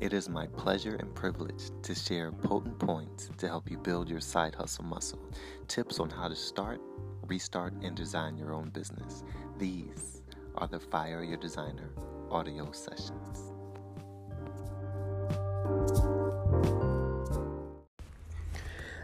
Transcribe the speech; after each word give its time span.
It 0.00 0.14
is 0.14 0.30
my 0.30 0.46
pleasure 0.46 0.96
and 0.96 1.14
privilege 1.14 1.70
to 1.82 1.94
share 1.94 2.32
potent 2.32 2.78
points 2.78 3.28
to 3.36 3.46
help 3.46 3.70
you 3.70 3.76
build 3.76 4.08
your 4.08 4.22
side 4.22 4.54
hustle 4.54 4.84
muscle, 4.84 5.20
tips 5.68 6.00
on 6.00 6.08
how 6.08 6.26
to 6.26 6.34
start, 6.34 6.80
restart, 7.26 7.74
and 7.82 7.94
design 7.94 8.38
your 8.38 8.54
own 8.54 8.70
business. 8.70 9.22
These 9.58 10.22
are 10.56 10.66
the 10.66 10.80
Fire 10.80 11.22
Your 11.22 11.36
Designer 11.36 11.90
audio 12.30 12.72
sessions. 12.72 13.52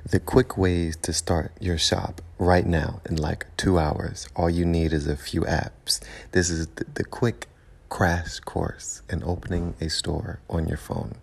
The 0.08 0.20
quick 0.20 0.56
ways 0.56 0.96
to 1.02 1.12
start 1.12 1.52
your 1.60 1.76
shop 1.76 2.22
right 2.38 2.64
now 2.64 3.02
in 3.04 3.16
like 3.16 3.54
two 3.58 3.78
hours. 3.78 4.30
All 4.34 4.48
you 4.48 4.64
need 4.64 4.94
is 4.94 5.06
a 5.06 5.16
few 5.16 5.42
apps. 5.42 6.00
This 6.32 6.48
is 6.48 6.68
the, 6.68 7.04
quick 7.04 7.48
crash 7.88 8.40
course 8.40 9.02
in 9.08 9.22
opening 9.22 9.74
a 9.80 9.88
store 9.88 10.40
on 10.48 10.68
your 10.68 10.76
phone. 10.76 11.14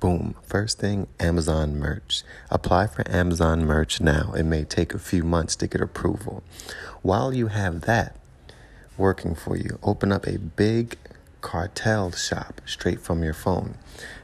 Boom. 0.00 0.34
First 0.42 0.78
thing, 0.78 1.08
Amazon 1.20 1.78
merch. 1.78 2.22
Apply 2.50 2.86
for 2.86 3.08
Amazon 3.10 3.64
merch 3.64 4.00
now. 4.00 4.32
It 4.36 4.44
may 4.44 4.64
take 4.64 4.94
a 4.94 4.98
few 4.98 5.24
months 5.24 5.56
to 5.56 5.66
get 5.66 5.80
approval. 5.80 6.42
While 7.02 7.34
you 7.34 7.48
have 7.48 7.82
that 7.82 8.16
working 8.96 9.34
for 9.34 9.56
you, 9.56 9.78
open 9.82 10.12
up 10.12 10.26
a 10.26 10.38
big 10.38 10.96
cartel 11.40 12.10
shop 12.12 12.60
straight 12.66 13.00
from 13.00 13.22
your 13.22 13.34
phone. 13.34 13.74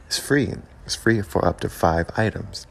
It's 0.06 0.18
free. 0.18 0.54
It's 0.84 0.96
free 0.96 1.22
for 1.22 1.44
up 1.44 1.60
to 1.60 1.68
five 1.68 2.10
items. 2.16 2.66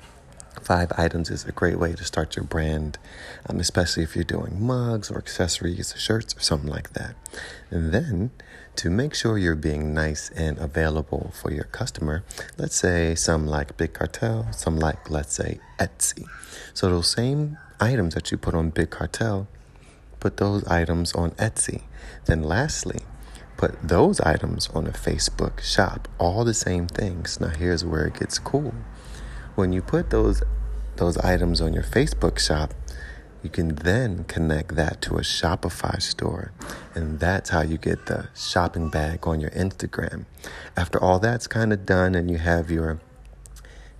Five 0.71 0.93
items 0.97 1.29
is 1.29 1.43
a 1.43 1.51
great 1.51 1.77
way 1.77 1.91
to 1.91 2.05
start 2.05 2.37
your 2.37 2.45
brand, 2.45 2.97
um, 3.45 3.59
especially 3.59 4.03
if 4.03 4.15
you're 4.15 4.23
doing 4.23 4.65
mugs 4.65 5.11
or 5.11 5.17
accessories, 5.17 5.93
shirts, 5.97 6.33
or 6.33 6.39
something 6.39 6.69
like 6.69 6.93
that. 6.93 7.15
And 7.69 7.93
then, 7.93 8.31
to 8.77 8.89
make 8.89 9.13
sure 9.13 9.37
you're 9.37 9.53
being 9.55 9.93
nice 9.93 10.29
and 10.29 10.57
available 10.57 11.33
for 11.33 11.51
your 11.51 11.65
customer, 11.65 12.23
let's 12.57 12.77
say 12.77 13.15
some 13.15 13.45
like 13.45 13.75
Big 13.75 13.91
Cartel, 13.91 14.47
some 14.53 14.77
like, 14.77 15.09
let's 15.09 15.33
say, 15.33 15.59
Etsy. 15.77 16.23
So, 16.73 16.89
those 16.89 17.11
same 17.11 17.57
items 17.81 18.15
that 18.15 18.31
you 18.31 18.37
put 18.37 18.53
on 18.53 18.69
Big 18.69 18.91
Cartel, 18.91 19.49
put 20.21 20.37
those 20.37 20.65
items 20.67 21.11
on 21.11 21.31
Etsy. 21.31 21.81
Then, 22.27 22.43
lastly, 22.43 23.01
put 23.57 23.75
those 23.85 24.21
items 24.21 24.69
on 24.69 24.87
a 24.87 24.91
Facebook 24.91 25.59
shop. 25.59 26.07
All 26.17 26.45
the 26.45 26.53
same 26.53 26.87
things. 26.87 27.41
Now, 27.41 27.49
here's 27.49 27.83
where 27.83 28.05
it 28.05 28.17
gets 28.17 28.39
cool 28.39 28.73
when 29.55 29.73
you 29.73 29.81
put 29.81 30.11
those 30.11 30.41
those 30.97 31.17
items 31.17 31.61
on 31.61 31.73
your 31.73 31.83
Facebook 31.83 32.39
shop, 32.39 32.73
you 33.43 33.49
can 33.49 33.75
then 33.75 34.23
connect 34.25 34.75
that 34.75 35.01
to 35.01 35.15
a 35.15 35.21
Shopify 35.21 36.01
store. 36.01 36.51
And 36.93 37.19
that's 37.19 37.49
how 37.49 37.61
you 37.61 37.77
get 37.77 38.05
the 38.05 38.29
shopping 38.35 38.89
bag 38.89 39.27
on 39.27 39.39
your 39.39 39.49
Instagram. 39.51 40.25
After 40.77 41.01
all 41.01 41.19
that's 41.19 41.47
kind 41.47 41.73
of 41.73 41.85
done 41.85 42.13
and 42.13 42.29
you 42.29 42.37
have 42.37 42.69
your 42.69 42.99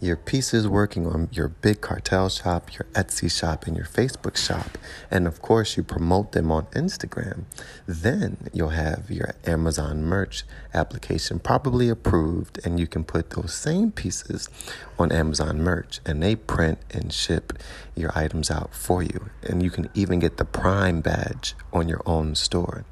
your 0.01 0.17
pieces 0.17 0.67
working 0.67 1.05
on 1.05 1.29
your 1.31 1.47
big 1.47 1.79
cartel 1.79 2.27
shop, 2.27 2.73
your 2.73 2.87
Etsy 2.93 3.31
shop, 3.31 3.67
and 3.67 3.77
your 3.77 3.85
Facebook 3.85 4.35
shop, 4.35 4.77
and 5.11 5.27
of 5.27 5.41
course 5.43 5.77
you 5.77 5.83
promote 5.83 6.31
them 6.31 6.51
on 6.51 6.65
Instagram, 6.67 7.43
then 7.85 8.49
you'll 8.51 8.69
have 8.69 9.11
your 9.11 9.35
Amazon 9.45 10.03
merch 10.03 10.43
application 10.73 11.37
probably 11.37 11.87
approved, 11.87 12.59
and 12.65 12.79
you 12.79 12.87
can 12.87 13.03
put 13.03 13.29
those 13.29 13.53
same 13.53 13.91
pieces 13.91 14.49
on 14.97 15.11
Amazon 15.11 15.61
merch, 15.61 15.99
and 16.03 16.23
they 16.23 16.35
print 16.35 16.79
and 16.89 17.13
ship 17.13 17.53
your 17.95 18.11
items 18.17 18.49
out 18.49 18.73
for 18.73 19.03
you. 19.03 19.29
And 19.43 19.61
you 19.61 19.69
can 19.69 19.89
even 19.93 20.19
get 20.19 20.37
the 20.37 20.45
Prime 20.45 21.01
badge 21.01 21.55
on 21.71 21.87
your 21.87 22.01
own 22.07 22.33
store. 22.33 22.85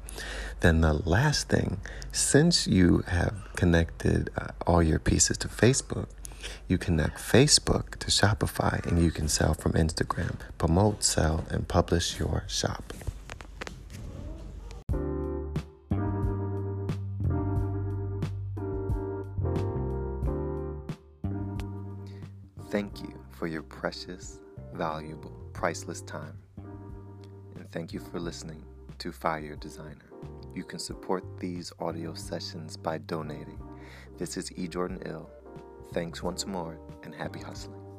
Then 0.60 0.82
the 0.82 0.92
last 0.92 1.48
thing, 1.48 1.80
since 2.12 2.66
you 2.66 3.02
have 3.08 3.34
connected 3.56 4.30
uh, 4.36 4.48
all 4.66 4.82
your 4.82 4.98
pieces 4.98 5.38
to 5.38 5.48
Facebook, 5.48 6.06
you 6.68 6.78
connect 6.78 7.18
Facebook 7.18 7.96
to 7.96 8.08
Shopify 8.08 8.84
and 8.86 9.02
you 9.02 9.10
can 9.10 9.28
sell 9.28 9.54
from 9.54 9.72
Instagram. 9.72 10.36
Promote, 10.58 11.02
sell, 11.04 11.44
and 11.50 11.66
publish 11.66 12.18
your 12.18 12.44
shop. 12.46 12.92
Thank 22.70 23.00
you 23.02 23.12
for 23.30 23.48
your 23.48 23.62
precious, 23.62 24.38
valuable, 24.74 25.32
priceless 25.52 26.02
time. 26.02 26.38
And 27.56 27.70
thank 27.72 27.92
you 27.92 27.98
for 27.98 28.20
listening 28.20 28.64
to 28.98 29.10
Fire 29.10 29.56
Designer. 29.56 30.10
You 30.54 30.62
can 30.62 30.78
support 30.78 31.24
these 31.40 31.72
audio 31.80 32.14
sessions 32.14 32.76
by 32.76 32.98
donating. 32.98 33.58
This 34.18 34.36
is 34.36 34.52
E. 34.52 34.68
Jordan 34.68 35.00
Ill 35.06 35.28
Thanks 35.92 36.22
once 36.22 36.46
more 36.46 36.78
and 37.02 37.14
happy 37.14 37.40
hustling. 37.40 37.89